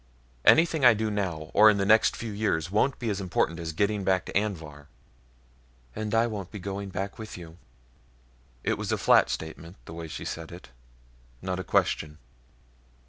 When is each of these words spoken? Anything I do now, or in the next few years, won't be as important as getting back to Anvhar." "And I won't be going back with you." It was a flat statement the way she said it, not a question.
Anything 0.45 0.83
I 0.83 0.95
do 0.95 1.11
now, 1.11 1.51
or 1.53 1.69
in 1.69 1.77
the 1.77 1.85
next 1.85 2.15
few 2.15 2.31
years, 2.31 2.71
won't 2.71 2.97
be 2.97 3.11
as 3.11 3.21
important 3.21 3.59
as 3.59 3.71
getting 3.71 4.03
back 4.03 4.25
to 4.25 4.35
Anvhar." 4.35 4.87
"And 5.95 6.15
I 6.15 6.25
won't 6.25 6.49
be 6.49 6.57
going 6.57 6.89
back 6.89 7.19
with 7.19 7.37
you." 7.37 7.59
It 8.63 8.79
was 8.79 8.91
a 8.91 8.97
flat 8.97 9.29
statement 9.29 9.75
the 9.85 9.93
way 9.93 10.07
she 10.07 10.25
said 10.25 10.51
it, 10.51 10.69
not 11.43 11.59
a 11.59 11.63
question. 11.63 12.17